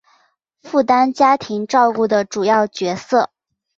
[0.63, 3.29] 负担家庭照顾的主要角色